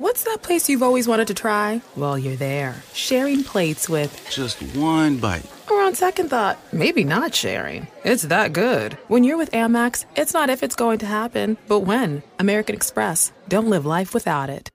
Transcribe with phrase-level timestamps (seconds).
[0.00, 1.82] What's that place you've always wanted to try?
[1.94, 5.44] Well, you're there, sharing plates with Just one bite.
[5.70, 7.86] Or on second thought, maybe not sharing.
[8.02, 8.94] It's that good.
[9.08, 12.22] When you're with Amex, it's not if it's going to happen, but when.
[12.38, 13.30] American Express.
[13.46, 14.70] Don't live life without it.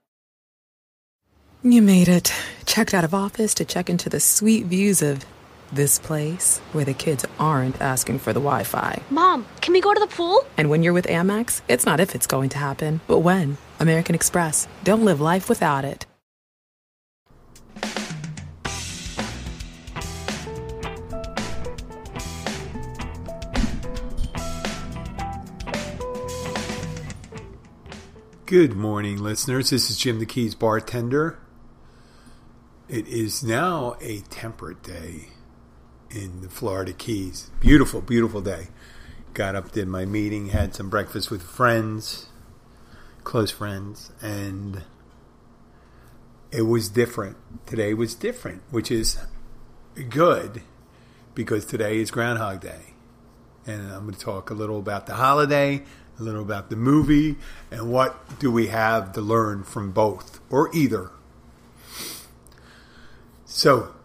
[1.64, 2.32] You made it.
[2.68, 5.26] Checked out of office to check into the sweet views of
[5.74, 9.02] this place where the kids aren't asking for the Wi Fi.
[9.10, 10.46] Mom, can we go to the pool?
[10.56, 13.58] And when you're with Amex, it's not if it's going to happen, but when.
[13.80, 14.68] American Express.
[14.84, 16.06] Don't live life without it.
[28.46, 29.72] Good morning, listeners.
[29.72, 31.40] This is Jim the Keys bartender.
[32.88, 35.30] It is now a temperate day
[36.12, 37.50] in the Florida Keys.
[37.60, 38.68] Beautiful, beautiful day.
[39.34, 42.28] Got up, did my meeting, had some breakfast with friends,
[43.26, 44.84] close friends, and
[46.52, 47.36] it was different.
[47.66, 49.18] Today was different, which is
[50.10, 50.62] good
[51.34, 52.94] because today is Groundhog Day.
[53.68, 55.84] And I'm going to talk a little about the holiday,
[56.18, 57.36] a little about the movie,
[57.72, 61.10] and what do we have to learn from both or either.
[63.46, 63.96] So,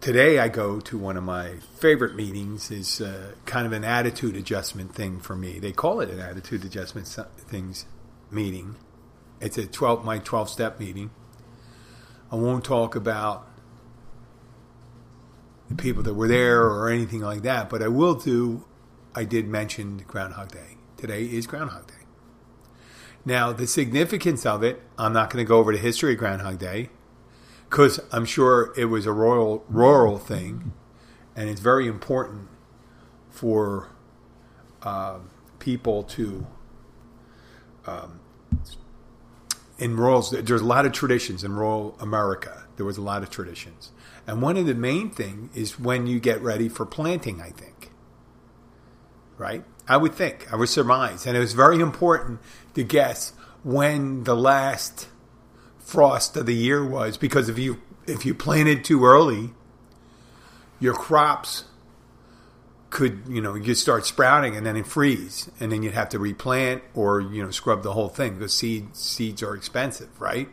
[0.00, 4.34] today I go to one of my favorite meetings is uh, kind of an attitude
[4.34, 5.58] adjustment thing for me.
[5.58, 7.84] They call it an attitude adjustment things
[8.32, 8.76] meeting.
[9.40, 11.10] It's a 12 my 12 step meeting.
[12.30, 13.46] I won't talk about
[15.68, 18.64] the people that were there or anything like that, but I will do
[19.14, 20.76] I did mention Groundhog Day.
[20.96, 21.94] Today is Groundhog Day.
[23.24, 26.58] Now, the significance of it, I'm not going to go over the history of Groundhog
[26.58, 26.88] Day
[27.68, 30.72] because I'm sure it was a royal rural thing,
[31.36, 32.48] and it's very important
[33.30, 33.88] for
[34.82, 35.18] uh,
[35.58, 36.46] people to.
[37.86, 38.20] Um,
[39.78, 42.64] in rural, there's a lot of traditions in rural America.
[42.76, 43.92] There was a lot of traditions,
[44.26, 47.40] and one of the main thing is when you get ready for planting.
[47.40, 47.90] I think,
[49.38, 49.64] right?
[49.88, 52.40] I would think, I would surmise, and it was very important
[52.74, 53.32] to guess
[53.64, 55.08] when the last
[55.78, 59.50] frost of the year was because if you if you planted too early,
[60.80, 61.64] your crops
[62.92, 66.18] could you know you start sprouting and then it freeze and then you'd have to
[66.18, 70.48] replant or you know scrub the whole thing because seed seeds are expensive, right?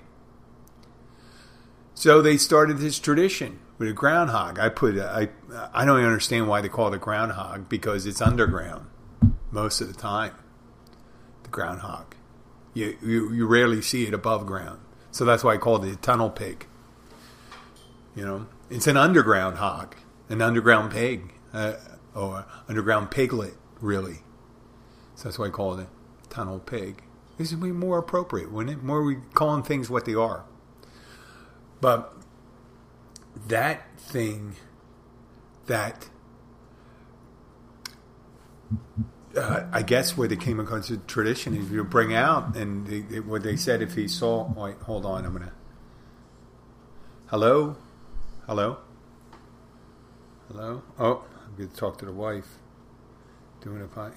[1.93, 4.57] So they started this tradition with a groundhog.
[4.57, 5.27] I put I
[5.73, 8.87] I don't understand why they call it a groundhog because it's underground
[9.51, 10.33] most of the time.
[11.43, 12.15] The groundhog,
[12.73, 14.79] you you, you rarely see it above ground,
[15.11, 16.67] so that's why I called it a tunnel pig.
[18.15, 19.97] You know, it's an underground hog,
[20.29, 21.73] an underground pig, uh,
[22.19, 24.19] or underground piglet, really.
[25.15, 27.03] So that's why I call it a tunnel pig.
[27.37, 28.83] This would be more appropriate, wouldn't it?
[28.83, 30.43] More we calling things what they are.
[31.79, 32.13] But
[33.47, 34.55] that thing,
[35.67, 36.09] that
[39.37, 42.99] uh, I guess where they came across the tradition is you bring out and they,
[42.99, 44.51] they, what they said if he saw.
[44.51, 45.53] Wait, hold on, I'm gonna.
[47.27, 47.77] Hello,
[48.47, 48.77] hello,
[50.47, 50.83] hello.
[50.97, 51.23] Oh,
[51.59, 52.47] I'm gonna talk to the wife.
[53.59, 54.13] Doing a pot.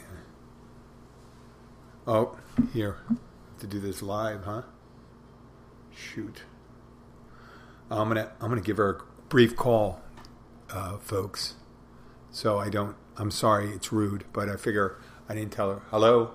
[2.07, 2.39] Oh,
[2.73, 2.99] here
[3.59, 4.63] to do this live, huh?
[5.91, 6.45] Shoot.
[7.91, 10.01] I'm gonna I'm gonna give her a brief call,
[10.71, 11.57] uh, folks.
[12.31, 14.99] So I don't I'm sorry, it's rude, but I figure
[15.29, 15.83] I didn't tell her.
[15.91, 16.31] Hello?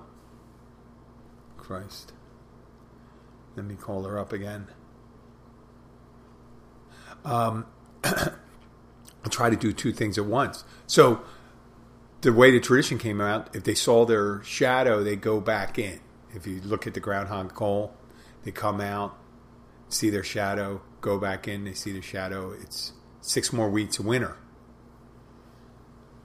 [1.55, 2.11] Christ.
[3.55, 4.67] Let me call her up again.
[7.23, 7.65] Um,
[9.27, 10.63] I'll try to do two things at once.
[10.85, 11.21] So,
[12.21, 15.99] the way the tradition came out, if they saw their shadow, they go back in.
[16.33, 17.93] If you look at the groundhog call,
[18.45, 19.17] they come out,
[19.89, 22.51] see their shadow, go back in, they see the shadow.
[22.51, 24.37] It's six more weeks of winter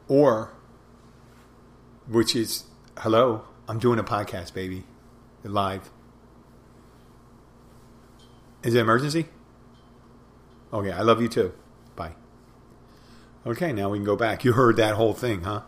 [0.07, 0.53] or
[2.07, 2.65] which is
[2.99, 4.85] hello i'm doing a podcast baby
[5.43, 5.91] live
[8.63, 9.27] is it emergency
[10.73, 11.53] okay i love you too
[13.47, 15.63] okay now we can go back you heard that whole thing huh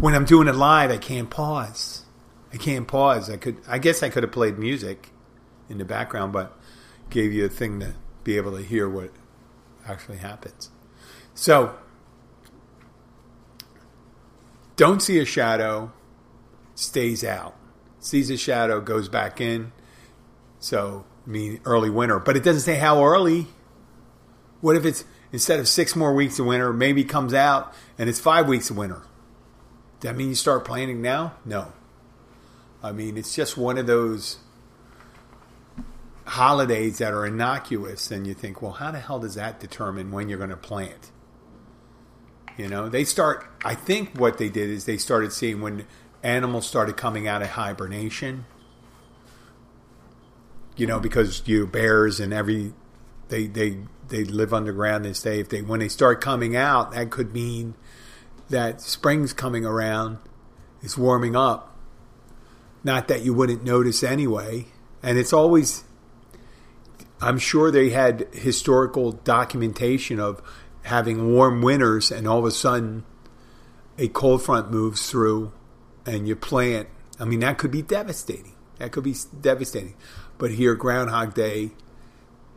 [0.00, 2.04] when i'm doing it live i can't pause
[2.52, 5.10] i can't pause i could i guess i could have played music
[5.68, 6.56] in the background but
[7.10, 9.10] gave you a thing to be able to hear what
[9.86, 10.70] actually happens
[11.34, 11.76] so
[14.76, 15.92] don't see a shadow,
[16.74, 17.54] stays out.
[18.00, 19.72] Sees a shadow, goes back in.
[20.58, 22.18] So, I mean, early winter.
[22.18, 23.46] But it doesn't say how early.
[24.60, 28.20] What if it's instead of six more weeks of winter, maybe comes out and it's
[28.20, 29.02] five weeks of winter?
[29.98, 31.34] Does that mean you start planning now?
[31.44, 31.72] No.
[32.84, 34.38] I mean, it's just one of those
[36.24, 40.28] holidays that are innocuous, and you think, well, how the hell does that determine when
[40.28, 41.10] you're going to plant?
[42.56, 43.44] You know, they start.
[43.64, 45.84] I think what they did is they started seeing when
[46.22, 48.44] animals started coming out of hibernation.
[50.76, 52.72] You know, because you bears and every
[53.28, 53.78] they they
[54.08, 55.04] they live underground.
[55.04, 55.40] They stay.
[55.40, 57.74] If they when they start coming out, that could mean
[58.50, 60.18] that spring's coming around.
[60.82, 61.76] It's warming up.
[62.82, 64.66] Not that you wouldn't notice anyway.
[65.02, 65.84] And it's always.
[67.20, 70.42] I'm sure they had historical documentation of
[70.82, 73.04] having warm winters, and all of a sudden,
[73.96, 75.52] a cold front moves through,
[76.04, 76.88] and you plant.
[77.18, 78.54] I mean, that could be devastating.
[78.78, 79.94] That could be devastating.
[80.36, 81.70] But here, Groundhog Day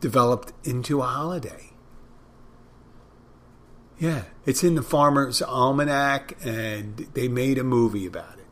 [0.00, 1.70] developed into a holiday.
[3.98, 8.46] Yeah, it's in the Farmer's Almanac, and they made a movie about it.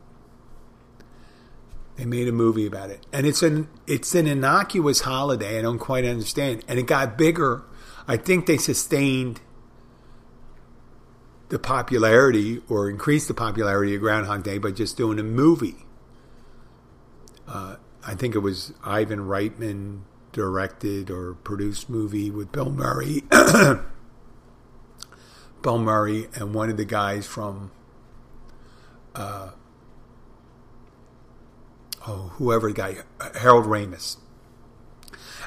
[1.95, 5.57] They made a movie about it, and it's an it's an innocuous holiday.
[5.57, 7.63] I don't quite understand, and it got bigger.
[8.07, 9.41] I think they sustained
[11.49, 15.85] the popularity or increased the popularity of Groundhog Day by just doing a movie.
[17.47, 20.01] Uh, I think it was Ivan Reitman
[20.37, 23.23] directed or produced movie with Bill Murray.
[25.63, 27.71] Bill Murray and one of the guys from
[29.15, 29.49] uh,
[32.05, 32.97] oh whoever the guy
[33.39, 34.17] Harold Ramis.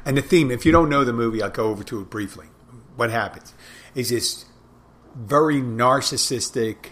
[0.05, 2.47] And the theme, if you don't know the movie, I'll go over to it briefly.
[2.97, 3.55] What happens
[3.95, 4.47] is this
[5.15, 6.87] very narcissistic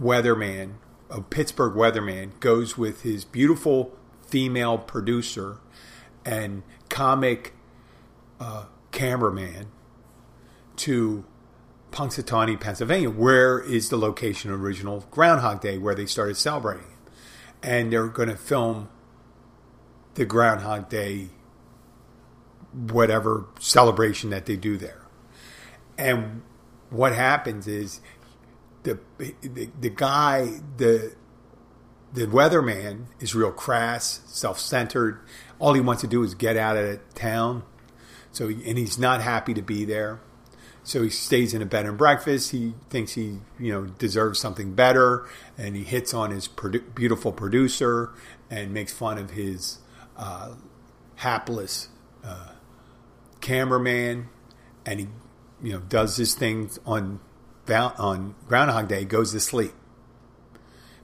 [0.00, 0.76] weatherman,
[1.10, 3.94] a Pittsburgh weatherman, goes with his beautiful
[4.26, 5.58] female producer
[6.28, 7.54] and comic
[8.38, 9.68] uh, cameraman
[10.76, 11.24] to
[11.90, 16.92] Punxsutawney, Pennsylvania, where is the location of original Groundhog Day, where they started celebrating.
[17.62, 18.90] And they're going to film
[20.14, 21.28] the Groundhog Day,
[22.72, 25.06] whatever celebration that they do there.
[25.96, 26.42] And
[26.90, 28.02] what happens is
[28.82, 31.14] the the, the guy, the
[32.12, 35.20] the weatherman is real crass, self-centered.
[35.58, 37.64] All he wants to do is get out of town.
[38.32, 40.20] So, and he's not happy to be there.
[40.84, 42.50] So he stays in a bed and breakfast.
[42.50, 45.28] He thinks he, you know, deserves something better,
[45.58, 48.10] and he hits on his produ- beautiful producer
[48.48, 49.78] and makes fun of his
[50.16, 50.54] uh,
[51.16, 51.88] hapless
[52.24, 52.52] uh,
[53.42, 54.30] cameraman,
[54.86, 55.08] and he,
[55.62, 57.20] you know, does his thing on
[57.68, 59.04] on Groundhog Day.
[59.04, 59.72] Goes to sleep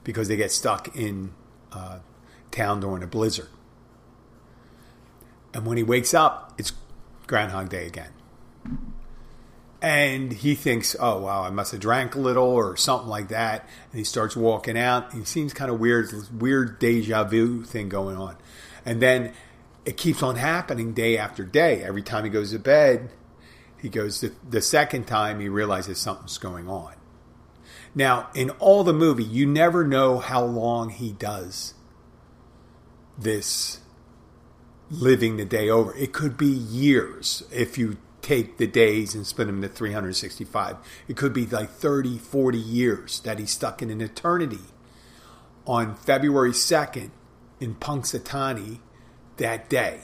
[0.02, 1.34] because they get stuck in
[1.72, 1.98] uh,
[2.50, 3.48] town during a blizzard,
[5.54, 6.72] and when he wakes up, it's
[7.26, 8.10] Groundhog Day again
[9.84, 13.68] and he thinks, "Oh wow, I must have drank a little or something like that."
[13.92, 15.12] And he starts walking out.
[15.12, 18.36] He seems kind of weird, this weird deja vu thing going on,
[18.86, 19.34] and then
[19.84, 21.82] it keeps on happening day after day.
[21.82, 23.10] Every time he goes to bed,
[23.76, 26.94] he goes to, the second time he realizes something's going on.
[27.94, 31.74] Now, in all the movie, you never know how long he does
[33.18, 33.80] this
[35.00, 35.94] living the day over.
[35.96, 40.76] It could be years if you take the days and split them into 365.
[41.08, 44.60] It could be like 30, 40 years that he's stuck in an eternity.
[45.66, 47.10] On February 2nd
[47.60, 48.80] in Punxsutawney
[49.36, 50.00] that day.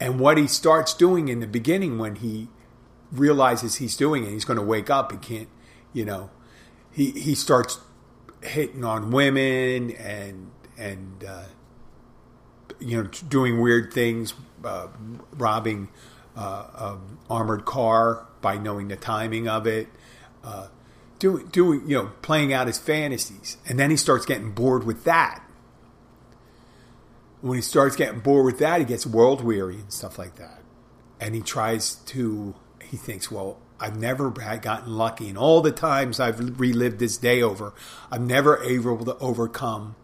[0.00, 2.48] And what he starts doing in the beginning when he
[3.10, 5.48] realizes he's doing it, he's going to wake up, he can't,
[5.92, 6.30] you know,
[6.90, 7.78] he, he starts
[8.42, 11.44] hitting on women and, and, uh,
[12.80, 14.88] you know, doing weird things, uh,
[15.32, 15.88] robbing
[16.36, 19.88] uh, an armored car by knowing the timing of it,
[20.42, 20.68] uh,
[21.18, 25.04] doing, doing, you know, playing out his fantasies, and then he starts getting bored with
[25.04, 25.42] that.
[27.40, 30.60] When he starts getting bored with that, he gets world weary and stuff like that,
[31.20, 32.54] and he tries to.
[32.82, 37.42] He thinks, well, I've never gotten lucky, and all the times I've relived this day
[37.42, 37.72] over,
[38.10, 39.96] I'm never able to overcome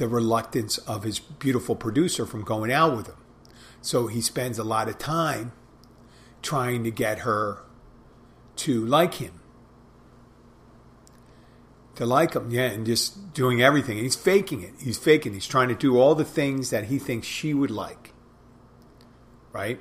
[0.00, 3.16] the reluctance of his beautiful producer from going out with him.
[3.82, 5.52] So he spends a lot of time
[6.40, 7.62] trying to get her
[8.56, 9.40] to like him.
[11.96, 13.98] To like him, yeah, and just doing everything.
[13.98, 14.72] he's faking it.
[14.80, 15.34] He's faking.
[15.34, 18.14] He's trying to do all the things that he thinks she would like.
[19.52, 19.80] Right?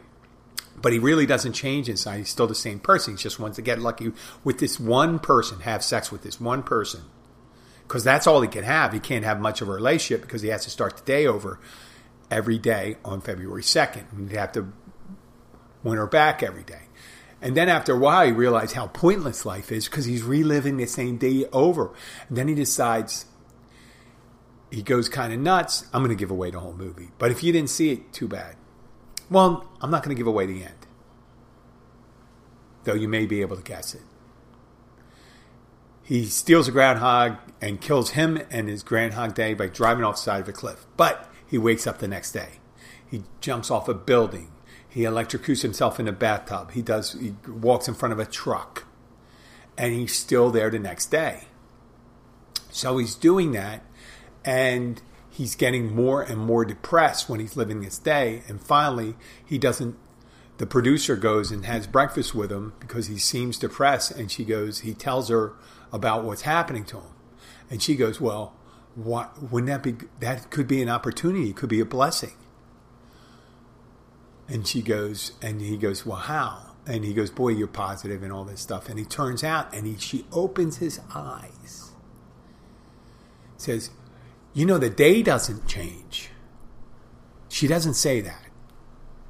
[0.81, 2.17] But he really doesn't change inside.
[2.17, 3.15] He's still the same person.
[3.15, 4.11] He just wants to get lucky
[4.43, 7.03] with this one person, have sex with this one person
[7.89, 8.93] because that's all he can have.
[8.93, 11.59] He can't have much of a relationship because he has to start the day over
[12.29, 14.11] every day on February 2nd.
[14.11, 14.71] And he'd have to
[15.83, 16.83] win her back every day.
[17.41, 20.85] And then after a while, he realized how pointless life is because he's reliving the
[20.85, 21.91] same day over.
[22.27, 23.25] And then he decides
[24.69, 25.87] he goes kind of nuts.
[25.91, 27.09] I'm going to give away the whole movie.
[27.17, 28.55] But if you didn't see it, too bad.
[29.31, 30.85] Well, I'm not going to give away the end,
[32.83, 34.01] though you may be able to guess it.
[36.09, 40.21] He steals a groundhog and kills him and his Groundhog Day by driving off the
[40.21, 40.87] side of a cliff.
[40.97, 42.53] But he wakes up the next day.
[43.05, 44.51] He jumps off a building.
[44.89, 46.71] He electrocutes himself in a bathtub.
[46.71, 47.13] He does.
[47.13, 48.85] He walks in front of a truck,
[49.77, 51.43] and he's still there the next day.
[52.71, 53.83] So he's doing that,
[54.43, 54.99] and
[55.29, 58.41] he's getting more and more depressed when he's living this day.
[58.47, 59.13] And finally,
[59.45, 59.95] he doesn't.
[60.57, 64.79] The producer goes and has breakfast with him because he seems depressed, and she goes.
[64.79, 65.53] He tells her
[65.91, 67.13] about what's happening to him,
[67.69, 68.53] and she goes, "Well,
[68.95, 70.07] what, wouldn't that be?
[70.19, 71.49] That could be an opportunity.
[71.49, 72.33] It could be a blessing."
[74.49, 76.71] And she goes, and he goes, Well, how?
[76.87, 78.89] And he goes, Boy, you're positive and all this stuff.
[78.89, 81.91] And he turns out and he, she opens his eyes,
[83.57, 83.91] says,
[84.53, 86.31] You know, the day doesn't change.
[87.47, 88.45] She doesn't say that.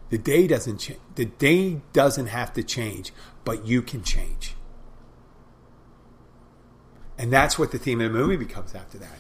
[0.09, 0.99] The day doesn't change.
[1.15, 3.11] The day doesn't have to change,
[3.43, 4.55] but you can change.
[7.19, 9.19] And that's what the theme of the movie becomes after that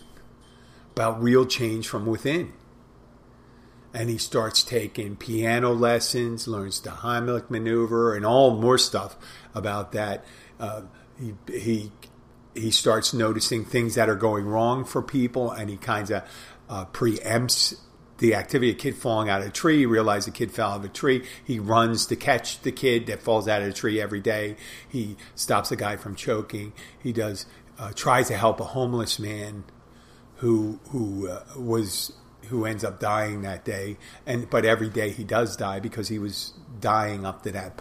[0.93, 2.51] about real change from within
[3.93, 9.15] and he starts taking piano lessons, learns the Heimlich maneuver, and all more stuff
[9.55, 10.23] about that.
[10.59, 10.83] Uh,
[11.19, 11.91] he, he
[12.53, 16.23] he starts noticing things that are going wrong for people, and he kind of
[16.69, 17.79] uh, preempts
[18.19, 18.71] the activity.
[18.71, 20.85] Of a kid falling out of a tree, he realizes a kid fell out of
[20.85, 21.25] a tree.
[21.43, 24.55] He runs to catch the kid that falls out of a tree every day.
[24.87, 26.73] He stops a guy from choking.
[27.01, 27.45] He does
[27.79, 29.63] uh, tries to help a homeless man
[30.35, 32.13] who who uh, was
[32.47, 33.97] who ends up dying that day.
[34.25, 37.79] And but every day he does die because he was dying up to that.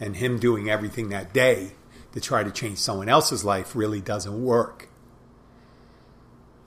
[0.00, 1.72] And him doing everything that day
[2.12, 4.88] to try to change someone else's life really doesn't work.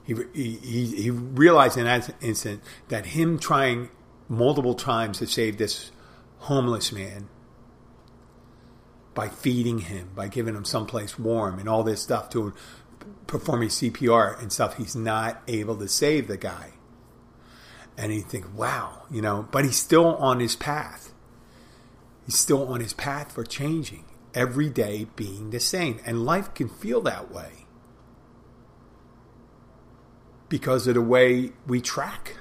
[0.04, 3.90] He, he, he realized in that instant that him trying
[4.28, 5.90] multiple times to save this
[6.38, 7.28] homeless man
[9.16, 12.54] by feeding him, by giving him someplace warm and all this stuff to
[13.26, 16.74] performing CPR and stuff, he's not able to save the guy.
[17.98, 21.14] And you think, wow, you know, but he's still on his path.
[22.26, 24.04] He's still on his path for changing,
[24.34, 25.98] every day being the same.
[26.04, 27.66] And life can feel that way
[30.48, 32.36] because of the way we track.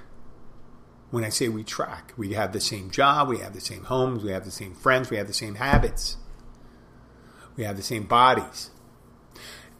[1.10, 4.24] When I say we track, we have the same job, we have the same homes,
[4.24, 6.18] we have the same friends, we have the same habits,
[7.56, 8.72] we have the same bodies.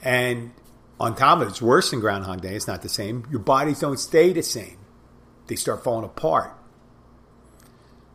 [0.02, 0.52] And
[1.00, 2.56] on top of it, it's worse than Groundhog Day.
[2.56, 3.26] It's not the same.
[3.30, 4.78] Your bodies don't stay the same.
[5.48, 6.56] They start falling apart.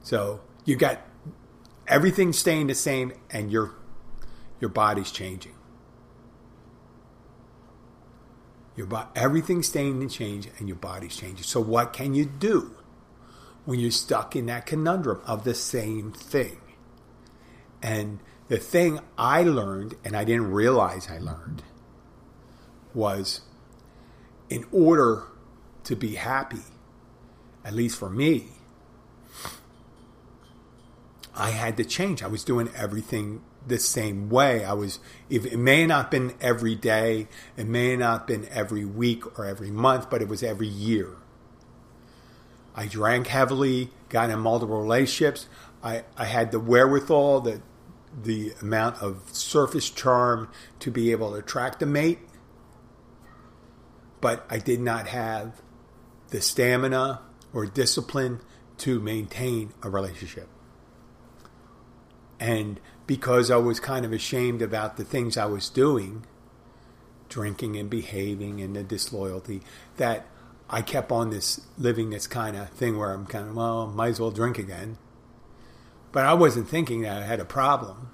[0.03, 1.01] So you've got
[1.87, 3.75] everything staying the same and your
[4.61, 5.55] your body's changing.
[8.77, 11.45] Your bo- everything's staying the change and your body's changing.
[11.45, 12.77] So what can you do
[13.65, 16.59] when you're stuck in that conundrum of the same thing?
[17.83, 21.63] And the thing I learned and I didn't realize I learned
[22.93, 23.43] was
[24.49, 25.23] in order
[25.85, 26.65] to be happy,
[27.65, 28.49] at least for me,
[31.33, 32.25] I had to change.
[32.25, 34.65] I was doing everything the same way.
[34.65, 38.85] I was, it may not have been every day, it may not have been every
[38.85, 41.11] week or every month, but it was every year.
[42.75, 45.47] I drank heavily, got in multiple relationships.
[45.85, 47.63] I, I had the wherewithal, the,
[48.23, 50.51] the amount of surface charm
[50.81, 52.19] to be able to attract a mate
[54.21, 55.61] but I did not have
[56.29, 57.21] the stamina
[57.53, 58.41] or discipline
[58.79, 60.49] to maintain a relationship.
[62.39, 66.25] And because I was kind of ashamed about the things I was doing,
[67.29, 69.63] drinking and behaving and the disloyalty,
[69.97, 70.27] that
[70.69, 74.09] I kept on this living this kind of thing where I'm kind of, well, might
[74.09, 74.97] as well drink again.
[76.13, 78.11] But I wasn't thinking that I had a problem.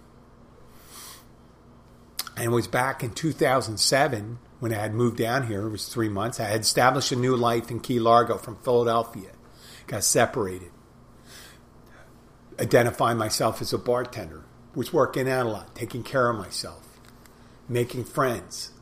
[2.36, 5.66] And it was back in 2007 when I had moved down here.
[5.66, 6.38] It was three months.
[6.38, 9.30] I had established a new life in Key Largo from Philadelphia.
[9.86, 10.70] Got separated.
[12.60, 14.44] Identifying myself as a bartender.
[14.74, 16.98] Was working out a lot, taking care of myself,
[17.66, 18.72] making friends,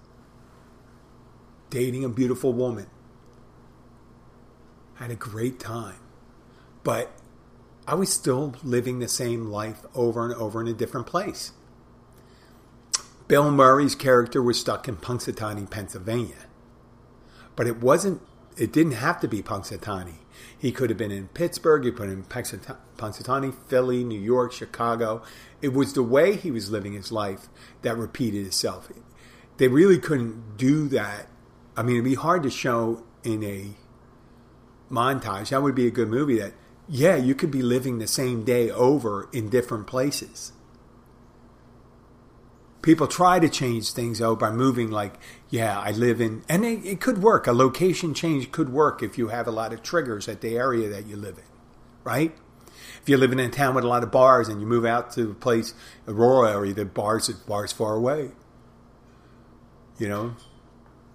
[1.71, 2.88] dating a beautiful woman.
[4.94, 6.00] Had a great time.
[6.83, 7.12] But
[7.87, 11.53] I was still living the same life over and over in a different place.
[13.29, 16.47] Bill Murray's character was stuck in Punxsutawney, Pennsylvania.
[17.57, 18.21] But it wasn't,
[18.57, 20.17] it didn't have to be Punxsutawney.
[20.57, 25.23] He could have been in Pittsburgh, he could put in Punxsutawney, Philly, New York, Chicago.
[25.62, 27.49] It was the way he was living his life
[27.83, 28.91] that repeated itself.
[29.57, 31.29] They really couldn't do that
[31.76, 33.71] I mean, it'd be hard to show in a
[34.91, 35.49] montage.
[35.49, 36.53] That would be a good movie that,
[36.88, 40.53] yeah, you could be living the same day over in different places.
[42.83, 45.14] People try to change things though by moving, like,
[45.49, 47.47] yeah, I live in, and it, it could work.
[47.47, 50.91] A location change could work if you have a lot of triggers at the area
[50.91, 51.45] that you live in,
[52.05, 52.37] right?
[53.00, 55.12] If you're living in a town with a lot of bars and you move out
[55.12, 55.73] to a place,
[56.07, 58.33] a rural area, the bars bars far away.
[59.99, 60.37] You know,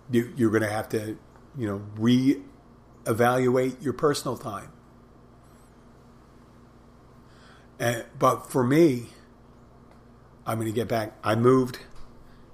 [0.09, 1.17] you, you're going to have to,
[1.57, 4.71] you know, re-evaluate your personal time.
[7.79, 9.07] And, but for me,
[10.45, 11.13] I'm going to get back.
[11.23, 11.79] I moved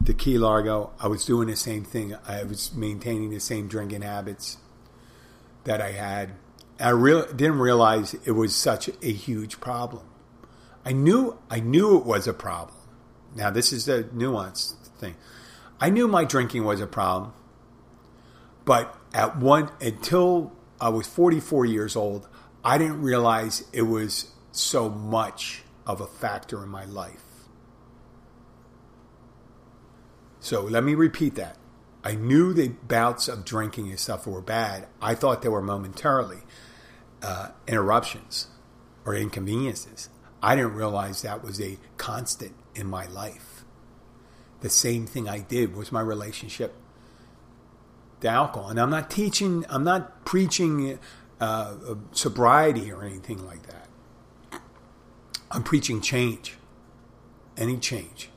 [0.05, 0.91] to Key Largo.
[0.99, 2.15] I was doing the same thing.
[2.27, 4.57] I was maintaining the same drinking habits
[5.63, 6.31] that I had.
[6.79, 10.03] I real, didn't realize it was such a huge problem.
[10.85, 12.77] I knew I knew it was a problem.
[13.35, 15.15] Now this is the nuanced thing.
[15.79, 17.33] I knew my drinking was a problem,
[18.65, 22.27] but at one until I was 44 years old,
[22.63, 27.23] I didn't realize it was so much of a factor in my life.
[30.39, 31.57] So let me repeat that.
[32.03, 34.87] I knew the bouts of drinking and stuff were bad.
[35.01, 36.41] I thought they were momentarily
[37.23, 38.47] uh, interruptions
[39.05, 40.09] or inconveniences.
[40.41, 43.65] I didn't realize that was a constant in my life.
[44.61, 46.75] The same thing I did was my relationship
[48.21, 48.69] to alcohol.
[48.69, 50.99] And I'm not teaching, I'm not preaching
[51.39, 51.73] uh,
[52.11, 53.84] sobriety or anything like that.
[55.51, 56.57] I'm preaching change,
[57.57, 58.29] any change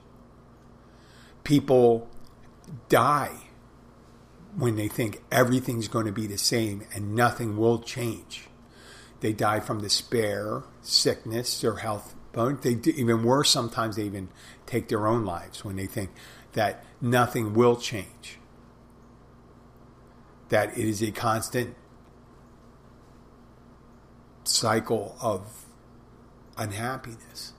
[1.49, 2.07] people
[2.91, 3.35] die
[4.55, 8.49] when they think everything's going to be the same and nothing will change.
[9.21, 12.15] They die from despair, sickness, or health.
[12.35, 13.49] They even worse.
[13.49, 14.29] Sometimes they even
[14.67, 16.11] take their own lives when they think
[16.53, 18.39] that nothing will change.
[20.51, 21.75] That it is a constant
[24.45, 25.65] cycle of
[26.59, 27.53] unhappiness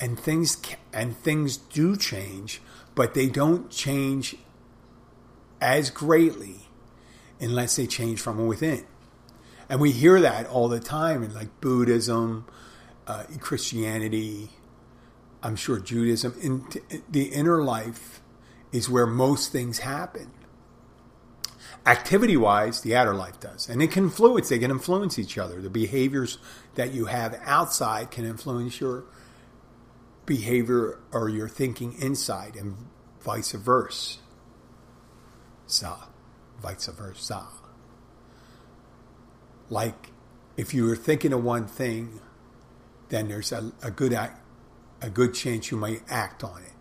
[0.00, 2.60] and things can, and things do change,
[2.94, 4.36] but they don't change
[5.60, 6.68] as greatly
[7.40, 8.84] unless they change from within.
[9.68, 12.46] And we hear that all the time in like Buddhism,
[13.06, 14.50] uh, Christianity,
[15.42, 16.34] I'm sure Judaism.
[16.40, 16.64] In
[17.10, 18.20] the inner life
[18.72, 20.30] is where most things happen.
[21.86, 23.68] Activity wise, the outer life does.
[23.68, 25.60] And it can influence, they can influence each other.
[25.62, 26.38] The behaviors
[26.74, 29.04] that you have outside can influence your
[30.26, 32.76] behavior or your thinking inside and
[33.20, 34.18] vice versa.
[35.66, 35.96] Sa,
[36.60, 37.46] vice versa.
[39.70, 40.10] Like
[40.56, 42.20] if you are thinking of one thing,
[43.10, 44.40] then there's a, a good act,
[45.00, 46.75] a good chance you might act on it.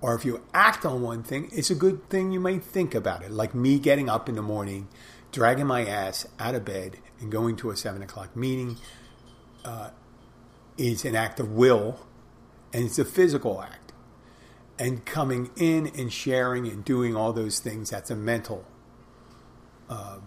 [0.00, 3.22] Or if you act on one thing, it's a good thing you might think about
[3.22, 3.30] it.
[3.30, 4.88] Like me getting up in the morning,
[5.32, 8.76] dragging my ass out of bed, and going to a seven o'clock meeting.
[9.64, 9.90] Uh,
[10.78, 12.06] is an act of will
[12.72, 13.92] and it's a physical act.
[14.78, 18.64] And coming in and sharing and doing all those things, that's a mental,
[19.90, 20.18] uh,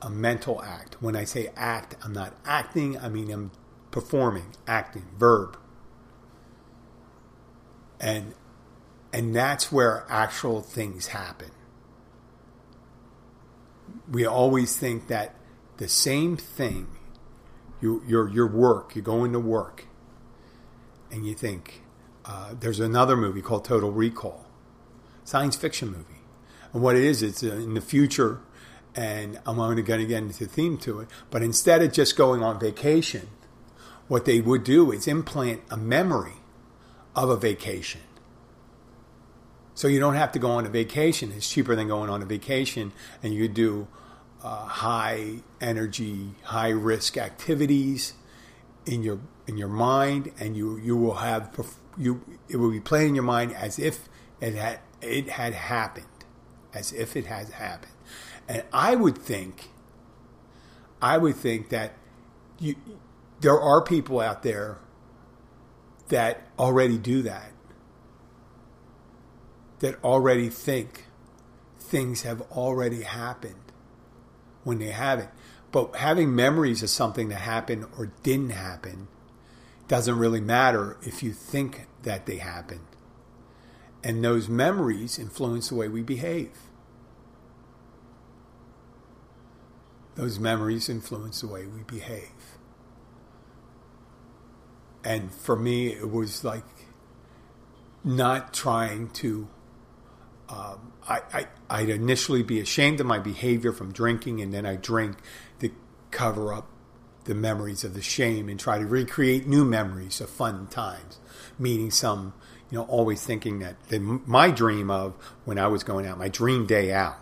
[0.00, 1.02] a mental act.
[1.02, 3.50] When I say act, I'm not acting, I mean I'm
[3.90, 5.58] performing, acting, verb.
[8.00, 8.34] And
[9.12, 11.50] and that's where actual things happen.
[14.10, 15.34] We always think that
[15.78, 16.88] the same thing
[17.80, 18.96] you, your your work.
[18.96, 19.86] You go into work,
[21.10, 21.82] and you think
[22.24, 24.46] uh, there's another movie called Total Recall,
[25.24, 26.22] science fiction movie,
[26.72, 28.40] and what it is, it's uh, in the future,
[28.94, 31.08] and I'm only going to get into the theme to it.
[31.30, 33.28] But instead of just going on vacation,
[34.08, 36.38] what they would do is implant a memory
[37.14, 38.00] of a vacation.
[39.78, 41.30] So you don't have to go on a vacation.
[41.30, 42.90] It's cheaper than going on a vacation,
[43.22, 43.86] and you do
[44.42, 48.14] uh, high energy, high risk activities
[48.86, 51.56] in your in your mind, and you you will have
[51.96, 54.08] you it will be playing in your mind as if
[54.40, 56.24] it had it had happened,
[56.74, 57.92] as if it has happened,
[58.48, 59.68] and I would think,
[61.00, 61.92] I would think that
[62.58, 62.74] you
[63.38, 64.78] there are people out there
[66.08, 67.52] that already do that,
[69.80, 71.04] that already think
[71.78, 73.72] things have already happened
[74.64, 75.30] when they haven't.
[75.70, 79.08] But having memories of something that happened or didn't happen
[79.86, 82.80] doesn't really matter if you think that they happened.
[84.04, 86.52] And those memories influence the way we behave.
[90.14, 92.58] Those memories influence the way we behave.
[95.04, 96.64] And for me, it was like
[98.04, 99.48] not trying to
[100.48, 104.76] um, I, I, I'd initially be ashamed of my behavior from drinking, and then I
[104.76, 105.16] drink
[105.60, 105.70] to
[106.10, 106.68] cover up
[107.24, 111.18] the memories of the shame and try to recreate new memories of fun times,
[111.58, 112.32] meeting some,
[112.70, 116.66] you know, always thinking that my dream of when I was going out, my dream
[116.66, 117.18] day out,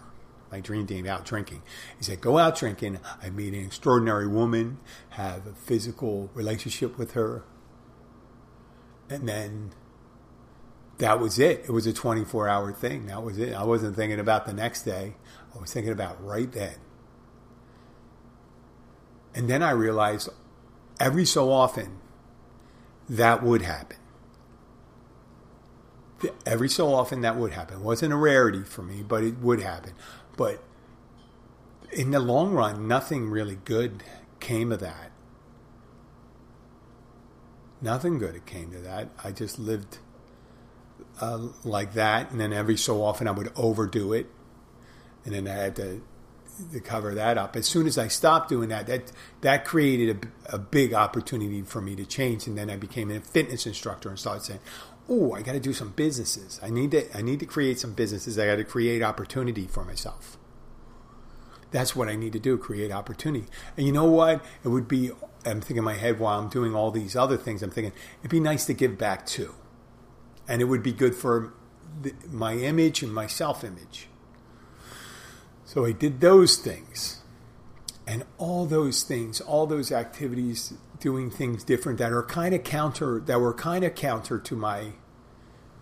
[0.52, 1.62] my dream day out drinking,
[1.98, 4.78] is that go out drinking, I meet an extraordinary woman,
[5.10, 7.42] have a physical relationship with her,
[9.10, 9.72] and then
[10.98, 11.64] that was it.
[11.66, 13.06] It was a 24 hour thing.
[13.06, 13.54] That was it.
[13.54, 15.14] I wasn't thinking about the next day.
[15.54, 16.76] I was thinking about right then.
[19.34, 20.30] And then I realized
[20.98, 21.98] every so often
[23.08, 23.98] that would happen.
[26.46, 27.78] Every so often that would happen.
[27.78, 29.92] It wasn't a rarity for me, but it would happen.
[30.36, 30.62] But
[31.92, 34.02] in the long run, nothing really good
[34.40, 35.12] came of that.
[37.82, 39.10] Nothing good came to that.
[39.22, 39.98] I just lived
[41.20, 44.26] uh, like that, and then every so often I would overdo it,
[45.24, 46.02] and then I had to
[46.72, 47.54] to cover that up.
[47.56, 51.80] As soon as I stopped doing that, that that created a, a big opportunity for
[51.80, 52.46] me to change.
[52.46, 54.60] And then I became a fitness instructor and started saying,
[55.08, 56.60] "Oh, I got to do some businesses.
[56.62, 58.38] I need to I need to create some businesses.
[58.38, 60.38] I got to create opportunity for myself.
[61.70, 63.46] That's what I need to do: create opportunity.
[63.76, 64.44] And you know what?
[64.64, 65.10] It would be.
[65.44, 67.62] I'm thinking in my head while I'm doing all these other things.
[67.62, 69.54] I'm thinking it'd be nice to give back too,
[70.48, 71.52] and it would be good for
[72.02, 74.08] the, my image and my self image."
[75.64, 77.22] So I did those things.
[78.06, 83.20] And all those things, all those activities, doing things different that are kind of counter,
[83.26, 84.92] that were kind of counter to my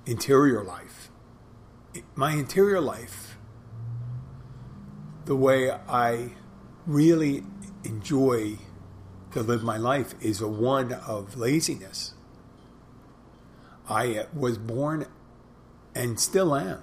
[0.07, 1.11] interior life.
[2.14, 3.37] My interior life,
[5.27, 6.31] the way I
[6.87, 7.44] really
[7.85, 8.59] enjoy
[9.33, 12.13] to live my life is a one of laziness.
[13.88, 15.07] I was born
[15.94, 16.81] and still am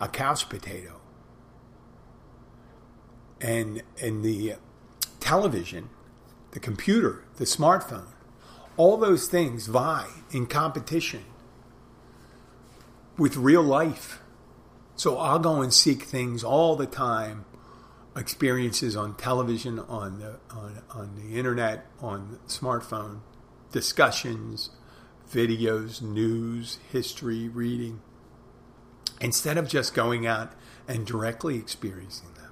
[0.00, 1.00] a couch potato
[3.40, 4.54] and and the
[5.20, 5.90] television,
[6.52, 8.12] the computer, the smartphone,
[8.76, 11.24] all those things vie in competition
[13.18, 14.20] with real life.
[14.96, 17.44] So I'll go and seek things all the time,
[18.16, 23.20] experiences on television, on the on, on the internet, on the smartphone,
[23.72, 24.70] discussions,
[25.32, 28.00] videos, news, history, reading,
[29.20, 30.52] instead of just going out
[30.86, 32.50] and directly experiencing them.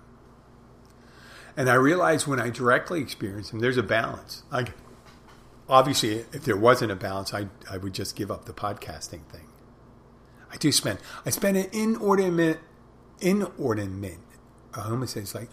[1.57, 4.45] and I realized when I directly experience them, there's a balance.
[4.51, 4.67] I,
[5.69, 9.49] obviously, if there wasn't a balance, I, I would just give up the podcasting thing.
[10.51, 12.61] I do spend, I spend an inordinate,
[13.21, 14.19] inordinate,
[14.75, 15.51] I almost say it's like,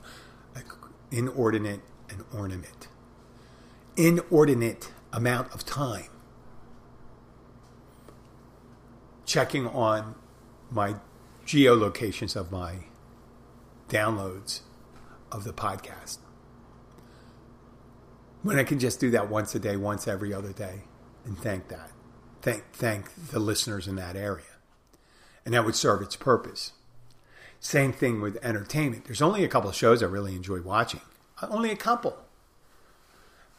[0.55, 0.67] like
[1.11, 2.87] inordinate and ornament,
[3.95, 6.09] inordinate amount of time
[9.27, 10.15] checking on
[10.71, 10.95] my
[11.45, 12.77] geolocations of my
[13.89, 14.61] downloads
[15.31, 16.17] of the podcast.
[18.41, 20.81] When I can just do that once a day, once every other day,
[21.25, 21.91] and thank that.
[22.41, 24.45] Thank thank the listeners in that area.
[25.45, 26.73] And that would serve its purpose.
[27.59, 29.05] Same thing with entertainment.
[29.05, 31.01] There's only a couple of shows I really enjoy watching.
[31.41, 32.17] Uh, only a couple.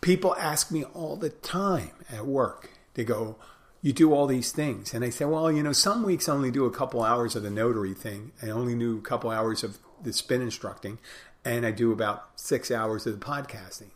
[0.00, 2.70] People ask me all the time at work.
[2.94, 3.36] They go,
[3.80, 4.92] you do all these things.
[4.92, 7.42] And I say, well, you know, some weeks I only do a couple hours of
[7.42, 8.32] the notary thing.
[8.42, 10.98] I only do a couple hours of the spin instructing
[11.44, 13.90] and I do about six hours of the podcasting.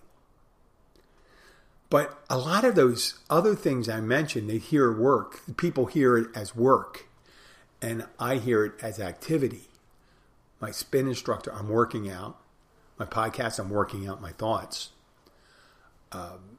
[1.90, 5.42] But a lot of those other things I mentioned, they hear work.
[5.58, 7.06] People hear it as work,
[7.82, 9.68] and I hear it as activity.
[10.58, 12.38] My spin instructor, I'm working out.
[12.98, 14.90] My podcast, I'm working out my thoughts.
[16.12, 16.58] Um,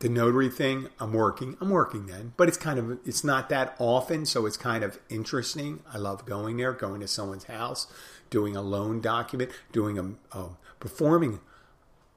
[0.00, 1.56] the notary thing, I'm working.
[1.60, 4.98] I'm working then, but it's kind of it's not that often, so it's kind of
[5.08, 5.82] interesting.
[5.92, 7.86] I love going there, going to someone's house,
[8.28, 10.48] doing a loan document, doing a,
[10.80, 11.40] performing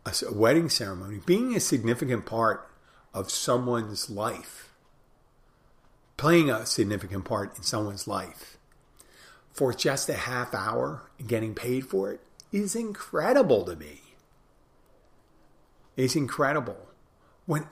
[0.06, 2.70] a wedding ceremony, being a significant part
[3.14, 4.74] of someone's life,
[6.18, 8.58] playing a significant part in someone's life
[9.54, 14.02] for just a half hour and getting paid for it is incredible to me.
[15.96, 16.89] It's incredible.
[17.50, 17.66] When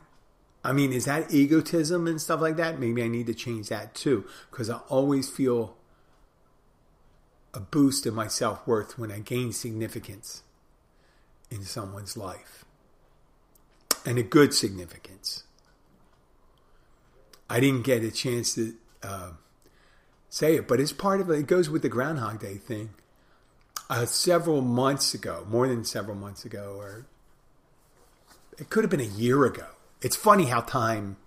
[0.64, 2.80] I mean, is that egotism and stuff like that?
[2.80, 5.78] Maybe I need to change that too because I always feel
[7.54, 10.42] a boost in my self worth when I gain significance
[11.52, 12.66] in someone's life
[14.04, 15.44] and a good significance.
[17.48, 19.32] I didn't get a chance to uh,
[20.28, 21.38] say it, but it's part of it.
[21.38, 22.96] It goes with the Groundhog Day thing.
[23.92, 27.06] Uh, several months ago, more than several months ago, or
[28.58, 29.68] it could have been a year ago.
[30.02, 31.18] It's funny how time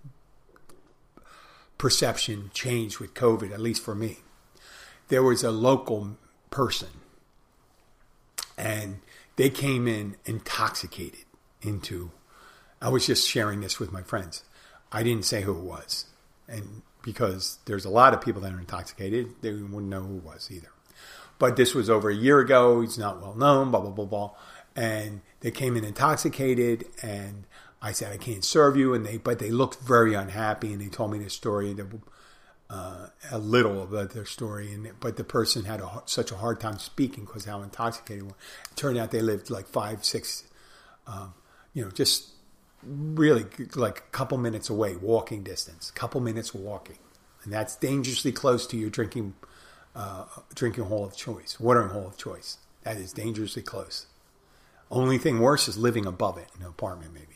[1.77, 4.19] perception changed with COVID, at least for me
[5.11, 6.17] there was a local
[6.49, 6.87] person,
[8.57, 8.99] and
[9.35, 11.25] they came in intoxicated
[11.61, 12.11] into.
[12.81, 14.43] I was just sharing this with my friends.
[14.89, 16.05] I didn't say who it was,
[16.47, 20.23] and because there's a lot of people that are intoxicated, they wouldn't know who it
[20.23, 20.71] was either.
[21.37, 22.79] But this was over a year ago.
[22.79, 23.69] He's not well known.
[23.69, 24.31] Blah blah blah blah.
[24.75, 27.45] And they came in intoxicated, and
[27.81, 28.93] I said I can't serve you.
[28.93, 31.75] And they but they looked very unhappy, and they told me this story.
[32.69, 36.57] Uh, a little about their story, and but the person had a, such a hard
[36.61, 38.23] time speaking because how intoxicated.
[38.23, 40.45] Were it turned out they lived like five, six,
[41.05, 41.33] um,
[41.73, 42.29] you know, just
[42.81, 46.99] really like a couple minutes away, walking distance, couple minutes walking,
[47.43, 49.33] and that's dangerously close to your drinking
[49.93, 50.23] uh,
[50.55, 52.57] drinking hole of choice, watering hole of choice.
[52.83, 54.07] That is dangerously close.
[54.91, 57.27] Only thing worse is living above it in an apartment, maybe.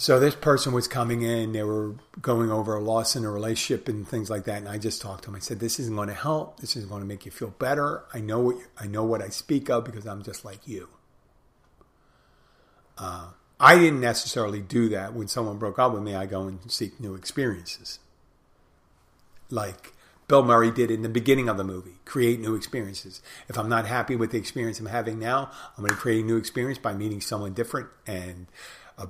[0.00, 1.52] So this person was coming in.
[1.52, 4.58] They were going over a loss in a relationship and things like that.
[4.58, 5.36] And I just talked to him.
[5.36, 6.60] I said, "This isn't going to help.
[6.60, 8.04] This isn't going to make you feel better.
[8.14, 10.88] I know what you, I know what I speak of because I'm just like you."
[12.96, 16.14] Uh, I didn't necessarily do that when someone broke up with me.
[16.14, 17.98] I go and seek new experiences,
[19.50, 19.94] like
[20.28, 23.22] Bill Murray did in the beginning of the movie create new experiences.
[23.48, 26.26] If I'm not happy with the experience I'm having now, I'm going to create a
[26.26, 28.46] new experience by meeting someone different and
[28.98, 29.08] a,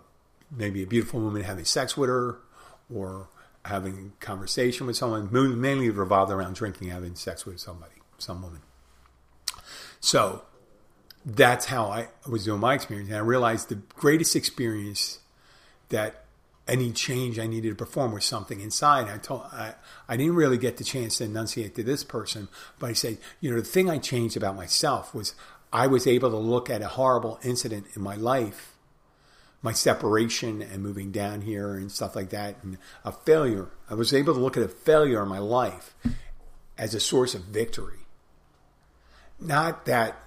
[0.51, 2.39] maybe a beautiful woman having sex with her
[2.93, 3.29] or
[3.65, 8.61] having a conversation with someone, mainly revolved around drinking, having sex with somebody, some woman.
[10.01, 10.45] So
[11.27, 13.09] that's how I was doing my experience.
[13.09, 15.19] And I realized the greatest experience
[15.89, 16.25] that
[16.69, 19.09] any change I needed to perform was something inside.
[19.09, 19.75] I told I,
[20.09, 23.51] I didn't really get the chance to enunciate to this person, but I said, you
[23.51, 25.35] know, the thing I changed about myself was
[25.73, 28.77] I was able to look at a horrible incident in my life,
[29.63, 33.69] my separation and moving down here and stuff like that, and a failure.
[33.89, 35.95] I was able to look at a failure in my life
[36.77, 38.07] as a source of victory.
[39.41, 40.21] Not that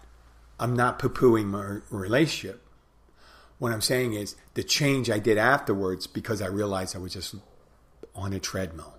[0.60, 2.61] I'm not poo pooing my relationship.
[3.62, 7.36] What I'm saying is the change I did afterwards because I realized I was just
[8.15, 8.95] on a treadmill.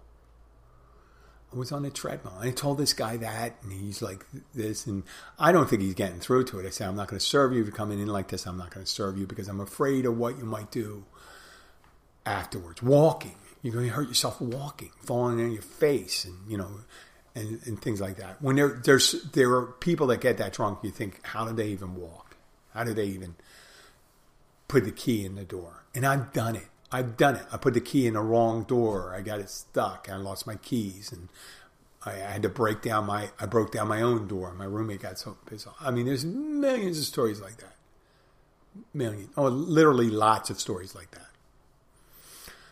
[1.53, 2.35] I was on a treadmill.
[2.39, 5.03] I told this guy that, and he's like this, and
[5.37, 6.67] I don't think he's getting through to it.
[6.67, 8.47] I say, I'm not going to serve you if you're coming in like this.
[8.47, 11.07] I'm not going to serve you because I'm afraid of what you might do
[12.25, 12.81] afterwards.
[12.85, 16.71] Walking, you're going to hurt yourself walking, falling on your face, and you know,
[17.35, 18.41] and, and things like that.
[18.41, 21.67] When there there's there are people that get that drunk, you think, how do they
[21.71, 22.37] even walk?
[22.73, 23.35] How do they even
[24.73, 25.85] put the key in the door?
[25.95, 26.69] And I've done it.
[26.91, 27.45] I've done it.
[27.53, 29.15] I put the key in the wrong door.
[29.15, 30.09] I got it stuck.
[30.11, 31.29] I lost my keys, and
[32.07, 33.31] I, had to break down my.
[33.39, 34.55] I broke down my own door.
[34.55, 35.77] My roommate got so pissed off.
[35.79, 37.77] I mean, there's millions of stories like that.
[38.95, 39.29] Millions.
[39.37, 41.29] Oh, literally lots of stories like that.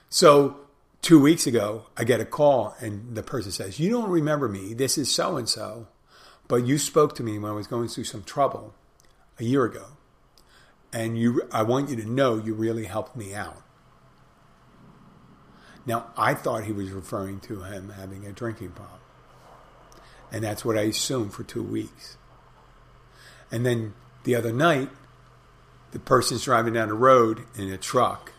[0.09, 0.57] So
[1.03, 4.73] two weeks ago, I get a call and the person says, You don't remember me.
[4.73, 5.87] This is so and so,
[6.49, 8.75] but you spoke to me when I was going through some trouble
[9.39, 9.85] a year ago.
[10.92, 13.62] And you, I want you to know you really helped me out.
[15.87, 19.00] Now, I thought he was referring to him having a drinking problem.
[20.33, 22.16] And that's what I assumed for two weeks.
[23.50, 24.90] And then the other night,
[25.92, 28.33] the person's driving down the road in a truck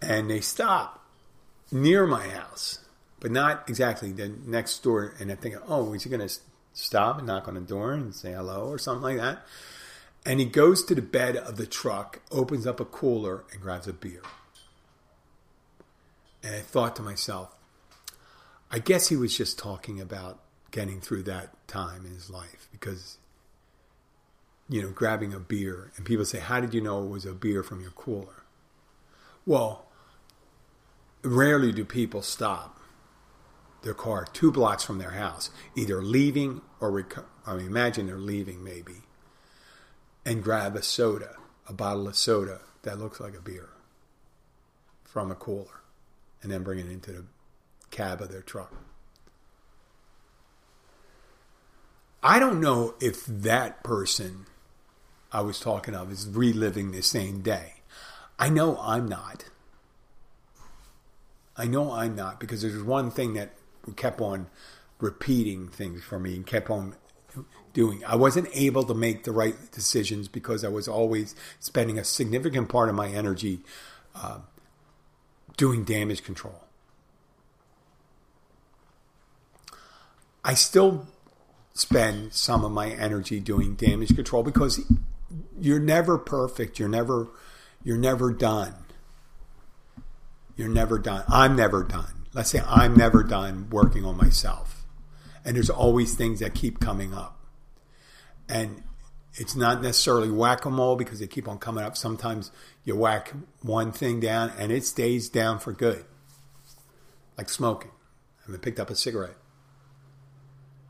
[0.00, 1.04] and they stop
[1.70, 2.80] near my house,
[3.20, 5.14] but not exactly the next door.
[5.18, 6.34] And I think, oh, is he going to
[6.74, 9.44] stop and knock on the door and say hello or something like that?
[10.24, 13.88] And he goes to the bed of the truck, opens up a cooler, and grabs
[13.88, 14.22] a beer.
[16.42, 17.54] And I thought to myself,
[18.70, 23.18] I guess he was just talking about getting through that time in his life because,
[24.68, 25.92] you know, grabbing a beer.
[25.96, 28.44] And people say, How did you know it was a beer from your cooler?
[29.44, 29.86] Well,
[31.22, 32.78] rarely do people stop
[33.82, 37.06] their car two blocks from their house, either leaving or
[37.46, 39.02] I mean, imagine they're leaving maybe,
[40.24, 41.36] and grab a soda,
[41.68, 43.70] a bottle of soda that looks like a beer
[45.04, 45.82] from a cooler,
[46.42, 47.24] and then bring it into the
[47.90, 48.72] cab of their truck.
[52.22, 54.46] I don't know if that person
[55.32, 57.74] I was talking of is reliving the same day.
[58.38, 59.46] I know I'm not.
[61.56, 63.54] I know I'm not because there's one thing that
[63.96, 64.48] kept on
[65.00, 66.94] repeating things for me and kept on
[67.72, 68.02] doing.
[68.06, 72.68] I wasn't able to make the right decisions because I was always spending a significant
[72.68, 73.60] part of my energy
[74.14, 74.38] uh,
[75.56, 76.64] doing damage control.
[80.44, 81.06] I still
[81.74, 84.80] spend some of my energy doing damage control because
[85.58, 86.78] you're never perfect.
[86.78, 87.28] You're never
[87.84, 88.74] you're never done.
[90.56, 91.24] You're never done.
[91.28, 92.26] I'm never done.
[92.34, 94.81] Let's say I'm never done working on myself.
[95.44, 97.38] And there's always things that keep coming up.
[98.48, 98.82] And
[99.34, 101.96] it's not necessarily whack a mole because they keep on coming up.
[101.96, 102.50] Sometimes
[102.84, 106.04] you whack one thing down and it stays down for good,
[107.38, 107.90] like smoking.
[108.40, 109.36] I haven't picked up a cigarette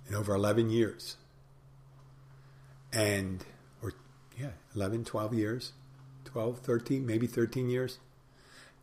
[0.09, 1.17] in over 11 years.
[2.93, 3.45] And,
[3.83, 3.93] or
[4.39, 5.73] yeah, 11, 12 years,
[6.25, 7.99] 12, 13, maybe 13 years.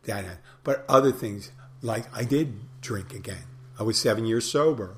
[0.04, 0.24] That,
[0.64, 1.52] but other things,
[1.82, 3.44] like I did drink again.
[3.78, 4.96] I was seven years sober.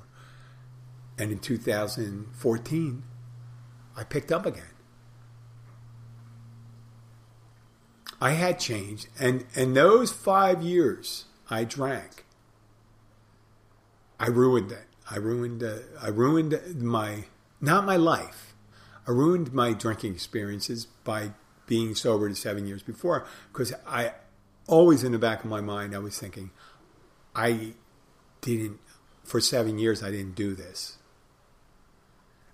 [1.22, 3.02] And in 2014,
[3.96, 4.64] I picked up again.
[8.20, 9.06] I had changed.
[9.20, 12.24] And, and those five years I drank,
[14.18, 14.88] I ruined it.
[15.08, 17.26] I ruined, uh, I ruined my,
[17.60, 18.56] not my life.
[19.06, 21.34] I ruined my drinking experiences by
[21.68, 24.14] being sober to seven years before because I
[24.66, 26.50] always in the back of my mind I was thinking
[27.32, 27.74] I
[28.40, 28.80] didn't
[29.22, 30.98] for seven years I didn't do this.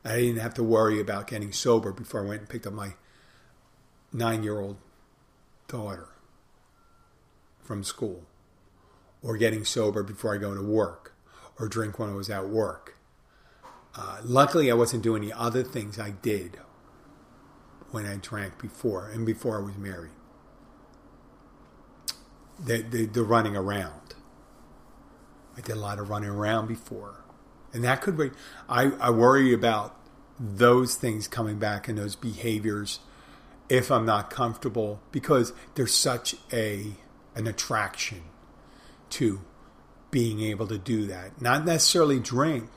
[0.04, 2.94] I didn't have to worry about getting sober before I went and picked up my
[4.12, 4.76] nine year old
[5.66, 6.08] daughter
[7.60, 8.24] from school,
[9.22, 11.14] or getting sober before I go to work,
[11.58, 12.96] or drink when I was at work.
[13.94, 16.58] Uh, luckily, I wasn't doing the other things I did
[17.90, 20.12] when I drank before and before I was married.
[22.58, 24.14] The, the, the running around.
[25.56, 27.17] I did a lot of running around before.
[27.72, 28.30] And that could be,
[28.68, 29.94] I, I worry about
[30.38, 33.00] those things coming back and those behaviors
[33.68, 36.92] if I'm not comfortable because there's such a
[37.34, 38.22] an attraction
[39.10, 39.40] to
[40.10, 41.40] being able to do that.
[41.40, 42.68] Not necessarily drink,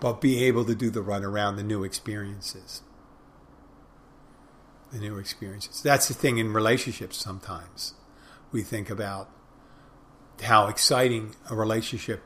[0.00, 2.82] but be able to do the run around the new experiences.
[4.92, 5.82] The new experiences.
[5.82, 7.94] That's the thing in relationships sometimes.
[8.52, 9.30] We think about
[10.42, 12.22] how exciting a relationship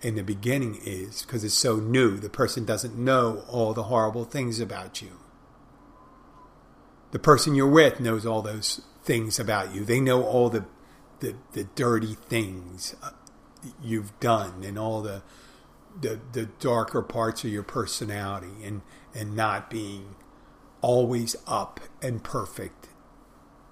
[0.00, 2.16] in the beginning is because it's so new.
[2.16, 5.18] The person doesn't know all the horrible things about you.
[7.10, 9.84] The person you're with knows all those things about you.
[9.84, 10.66] They know all the
[11.20, 13.10] the, the dirty things uh,
[13.82, 15.22] you've done and all the,
[16.00, 18.82] the the darker parts of your personality and
[19.14, 20.14] and not being
[20.80, 22.88] always up and perfect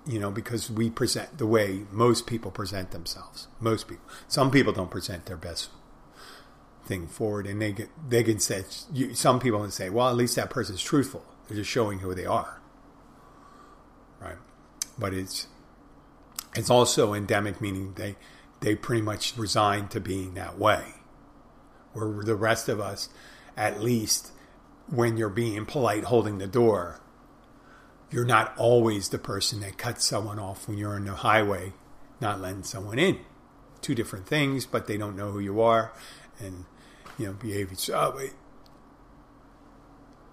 [0.04, 4.72] you know because we present the way most people present themselves most people some people
[4.72, 5.70] don't present their best
[6.86, 10.16] thing forward, and they get they can say you, some people can say, well, at
[10.16, 11.24] least that person's truthful.
[11.48, 12.60] They're just showing who they are,
[14.20, 14.38] right?
[14.98, 15.48] But it's
[16.54, 18.16] it's also endemic, meaning they
[18.60, 20.94] they pretty much resign to being that way.
[21.92, 23.08] Where the rest of us,
[23.56, 24.32] at least
[24.88, 27.00] when you're being polite, holding the door,
[28.10, 31.72] you're not always the person that cuts someone off when you're on the highway,
[32.20, 33.18] not letting someone in.
[33.82, 35.92] Two different things, but they don't know who you are,
[36.38, 36.64] and
[37.18, 37.76] you know, behavior.
[37.76, 38.20] So, uh,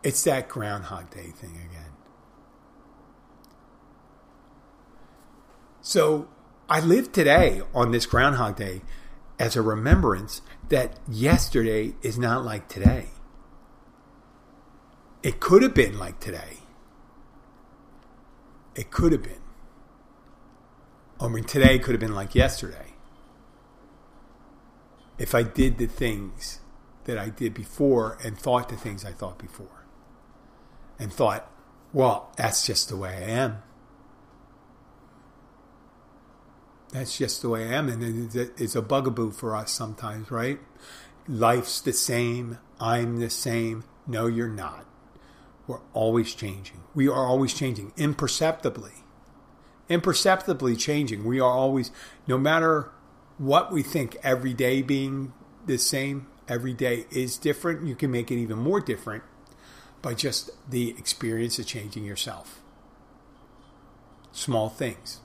[0.03, 1.91] it's that Groundhog Day thing again.
[5.81, 6.27] So
[6.69, 8.81] I live today on this Groundhog Day
[9.39, 13.07] as a remembrance that yesterday is not like today.
[15.21, 16.59] It could have been like today.
[18.75, 19.41] It could have been.
[21.19, 22.93] I mean, today could have been like yesterday.
[25.17, 26.59] If I did the things
[27.05, 29.85] that I did before and thought the things I thought before.
[30.99, 31.51] And thought,
[31.91, 33.63] well, that's just the way I am.
[36.91, 37.89] That's just the way I am.
[37.89, 40.59] And it's a bugaboo for us sometimes, right?
[41.27, 42.59] Life's the same.
[42.79, 43.83] I'm the same.
[44.05, 44.85] No, you're not.
[45.65, 46.83] We're always changing.
[46.93, 48.91] We are always changing imperceptibly.
[49.89, 51.23] Imperceptibly changing.
[51.23, 51.91] We are always,
[52.27, 52.91] no matter
[53.37, 55.33] what we think every day being
[55.65, 57.87] the same, every day is different.
[57.87, 59.23] You can make it even more different
[60.01, 62.61] by just the experience of changing yourself.
[64.31, 65.19] Small things.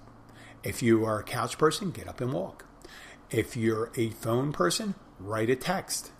[0.62, 2.64] If you are a couch person, get up and walk.
[3.30, 6.12] If you're a phone person, write a text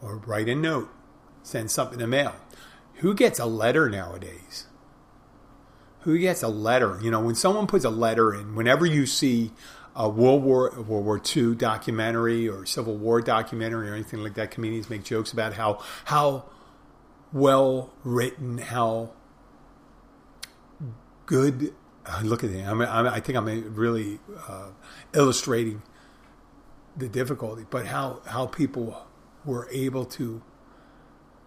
[0.00, 0.90] or write a note,
[1.42, 2.34] send something in the mail.
[2.96, 4.66] Who gets a letter nowadays?
[6.00, 6.98] Who gets a letter?
[7.02, 9.52] You know, when someone puts a letter in, whenever you see
[10.00, 14.50] a World War World War II documentary or Civil War documentary or anything like that.
[14.50, 16.46] Comedians make jokes about how how
[17.34, 19.10] well written, how
[21.26, 21.74] good.
[22.06, 22.66] Uh, look at it.
[22.66, 24.68] I'm, I'm, i think I'm really uh,
[25.12, 25.82] illustrating
[26.96, 29.06] the difficulty, but how how people
[29.44, 30.40] were able to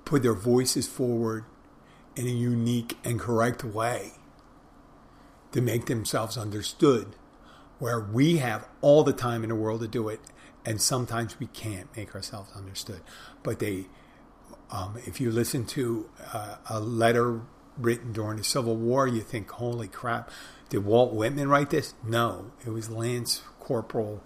[0.06, 1.46] put their voices forward
[2.16, 4.12] in a unique and correct way
[5.54, 7.16] to make themselves understood
[7.84, 10.22] where we have all the time in the world to do it
[10.66, 13.02] and sometimes we can't make ourselves understood.
[13.44, 13.88] But they,
[14.72, 17.42] um, if you listen to uh, a letter
[17.78, 20.32] written during the Civil War, you think, holy crap,
[20.70, 21.94] did Walt Whitman write this?
[22.02, 24.24] No, it was Lance Corporal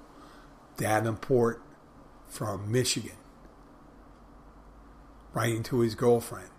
[0.78, 1.60] Davenport
[2.28, 3.18] from Michigan
[5.34, 6.52] writing to his girlfriend.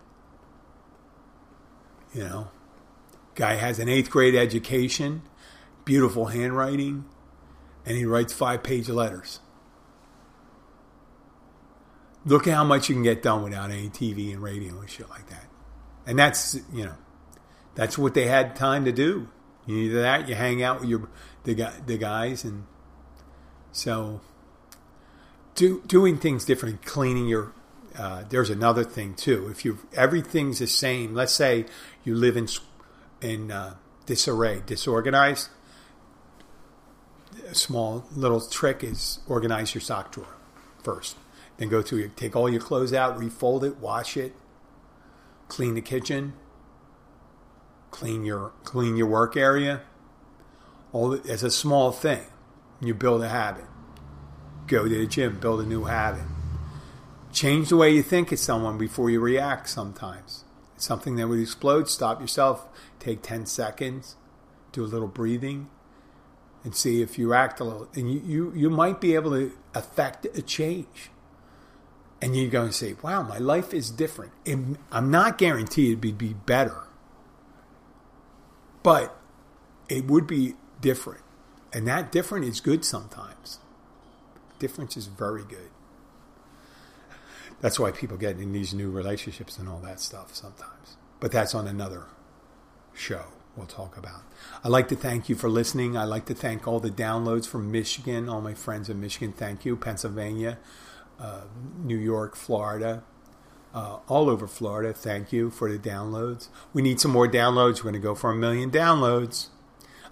[2.12, 2.48] You know,
[3.36, 5.22] guy has an eighth grade education,
[5.88, 7.06] beautiful handwriting,
[7.86, 9.40] and he writes five page letters.
[12.26, 15.08] Look at how much you can get done without any TV and radio and shit
[15.08, 15.46] like that.
[16.06, 16.96] And that's, you know,
[17.74, 19.30] that's what they had time to do.
[19.64, 21.08] You either that, you hang out with your
[21.44, 21.54] the
[21.86, 22.66] the guys, and
[23.72, 24.20] so
[25.54, 27.52] do, doing things different, cleaning your.
[27.98, 29.48] Uh, there's another thing too.
[29.48, 31.64] If you everything's the same, let's say
[32.04, 32.46] you live in
[33.22, 35.48] in uh, disarray, disorganized.
[37.52, 40.36] Small little trick is organize your sock drawer
[40.82, 41.16] first.
[41.56, 44.34] Then go through, take all your clothes out, refold it, wash it,
[45.48, 46.34] clean the kitchen,
[47.90, 49.80] clean your clean your work area.
[50.92, 52.24] All as a small thing,
[52.80, 53.64] you build a habit.
[54.66, 56.24] Go to the gym, build a new habit.
[57.32, 59.68] Change the way you think of someone before you react.
[59.68, 60.44] Sometimes
[60.74, 61.88] it's something that would explode.
[61.88, 62.66] Stop yourself.
[63.00, 64.16] Take ten seconds.
[64.72, 65.70] Do a little breathing,
[66.64, 67.88] and see if you act a little.
[67.94, 71.10] And you you, you might be able to affect a change
[72.20, 74.32] and you're going to say, wow, my life is different.
[74.90, 76.82] I'm not guaranteed it'd be better,
[78.82, 79.16] but
[79.88, 81.22] it would be different.
[81.72, 83.58] And that different is good sometimes.
[84.58, 85.70] Difference is very good.
[87.60, 90.96] That's why people get in these new relationships and all that stuff sometimes.
[91.20, 92.06] But that's on another
[92.94, 93.26] show
[93.58, 94.22] we'll talk about.
[94.64, 95.96] I'd like to thank you for listening.
[95.96, 99.32] I'd like to thank all the downloads from Michigan, all my friends in Michigan.
[99.32, 99.76] Thank you.
[99.76, 100.58] Pennsylvania,
[101.18, 101.42] uh,
[101.82, 103.02] New York, Florida,
[103.74, 104.92] uh, all over Florida.
[104.92, 106.48] Thank you for the downloads.
[106.72, 107.78] We need some more downloads.
[107.78, 109.48] We're going to go for a million downloads.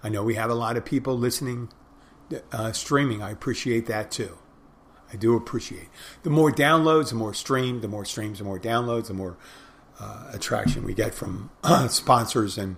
[0.02, 1.70] I know we have a lot of people listening,
[2.52, 3.22] uh, streaming.
[3.22, 4.38] I appreciate that too.
[5.12, 5.88] I do appreciate.
[6.24, 9.36] The more downloads, the more stream, the more streams, the more downloads, the more
[10.00, 11.50] uh, attraction we get from
[11.88, 12.76] sponsors and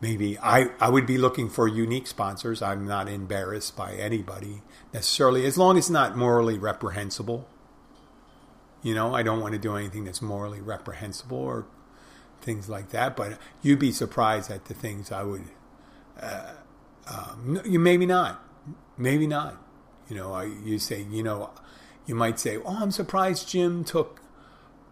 [0.00, 2.62] maybe I, I would be looking for unique sponsors.
[2.62, 7.46] I'm not embarrassed by anybody necessarily, as long as it's not morally reprehensible.
[8.82, 11.66] You know, I don't want to do anything that's morally reprehensible or
[12.40, 13.14] things like that.
[13.16, 15.44] But you'd be surprised at the things I would.
[16.18, 16.52] Uh,
[17.06, 18.42] um, you maybe not,
[18.96, 19.62] maybe not.
[20.08, 21.50] You know, I, you say, you know,
[22.06, 24.20] you might say, "Oh, I'm surprised Jim took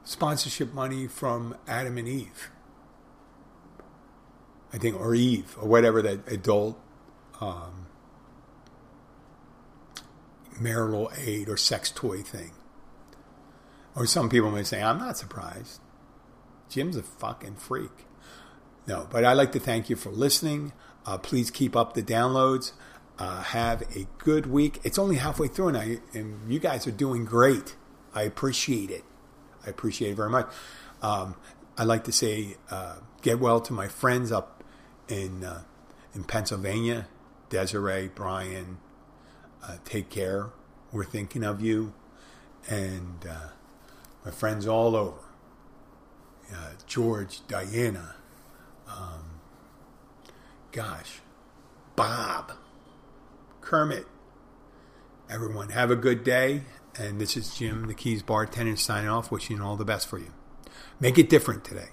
[0.04, 2.50] sponsorship money from Adam and Eve."
[4.72, 6.78] I think, or Eve, or whatever that adult
[7.40, 7.86] um,
[10.60, 12.52] marital aid or sex toy thing.
[13.94, 15.80] Or some people may say, I'm not surprised.
[16.68, 18.06] Jim's a fucking freak.
[18.86, 20.72] No, but I'd like to thank you for listening.
[21.04, 22.72] Uh, please keep up the downloads.
[23.18, 24.80] Uh, have a good week.
[24.84, 27.74] It's only halfway through, and, I, and you guys are doing great.
[28.14, 29.04] I appreciate it.
[29.66, 30.48] I appreciate it very much.
[31.02, 31.34] Um,
[31.76, 34.57] I'd like to say uh, get well to my friends up
[35.08, 35.62] in uh,
[36.14, 37.08] in Pennsylvania,
[37.48, 38.78] Desiree, Brian.
[39.62, 40.50] Uh, take care.
[40.92, 41.92] We're thinking of you,
[42.68, 43.48] and uh,
[44.24, 45.18] my friends all over.
[46.50, 48.14] Uh, George, Diana,
[48.88, 49.40] um,
[50.72, 51.20] gosh,
[51.94, 52.52] Bob,
[53.60, 54.06] Kermit.
[55.28, 56.62] Everyone, have a good day.
[56.98, 60.32] And this is Jim, the Keys bartender, signing off, wishing all the best for you.
[60.98, 61.90] Make it different today.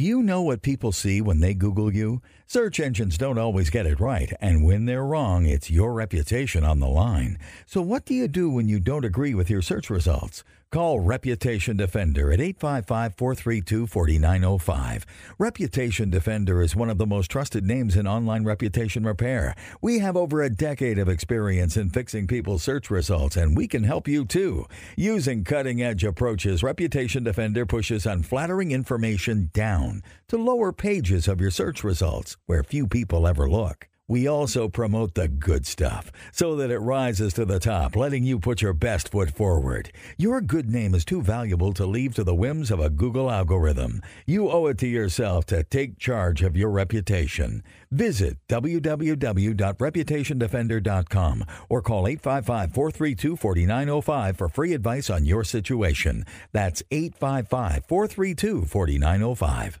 [0.00, 2.22] Do you know what people see when they Google you?
[2.46, 6.80] Search engines don't always get it right, and when they're wrong, it's your reputation on
[6.80, 7.38] the line.
[7.66, 10.42] So, what do you do when you don't agree with your search results?
[10.70, 15.04] Call Reputation Defender at 855 432 4905.
[15.36, 19.56] Reputation Defender is one of the most trusted names in online reputation repair.
[19.82, 23.82] We have over a decade of experience in fixing people's search results, and we can
[23.82, 24.68] help you too.
[24.96, 31.50] Using cutting edge approaches, Reputation Defender pushes unflattering information down to lower pages of your
[31.50, 33.89] search results where few people ever look.
[34.10, 38.40] We also promote the good stuff so that it rises to the top, letting you
[38.40, 39.92] put your best foot forward.
[40.18, 44.02] Your good name is too valuable to leave to the whims of a Google algorithm.
[44.26, 47.62] You owe it to yourself to take charge of your reputation.
[47.92, 56.24] Visit www.reputationdefender.com or call 855 432 4905 for free advice on your situation.
[56.50, 59.80] That's 855 432 4905.